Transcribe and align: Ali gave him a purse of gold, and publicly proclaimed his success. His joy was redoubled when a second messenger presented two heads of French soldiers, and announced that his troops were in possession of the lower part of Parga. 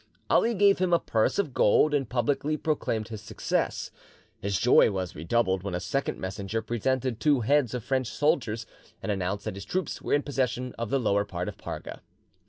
Ali 0.31 0.55
gave 0.55 0.79
him 0.79 0.93
a 0.93 0.99
purse 0.99 1.37
of 1.37 1.53
gold, 1.53 1.93
and 1.93 2.09
publicly 2.09 2.57
proclaimed 2.57 3.09
his 3.09 3.21
success. 3.21 3.91
His 4.41 4.57
joy 4.57 4.89
was 4.89 5.13
redoubled 5.13 5.61
when 5.61 5.75
a 5.75 5.79
second 5.79 6.17
messenger 6.17 6.63
presented 6.63 7.19
two 7.19 7.41
heads 7.41 7.75
of 7.75 7.83
French 7.83 8.07
soldiers, 8.07 8.65
and 9.03 9.11
announced 9.11 9.45
that 9.45 9.53
his 9.53 9.63
troops 9.63 10.01
were 10.01 10.13
in 10.13 10.23
possession 10.23 10.73
of 10.79 10.89
the 10.89 10.99
lower 10.99 11.23
part 11.23 11.47
of 11.47 11.55
Parga. 11.59 12.01